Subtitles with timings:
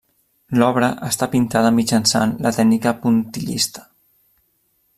[0.59, 3.85] L'obra està pintada mitjançant la tècnica puntillista.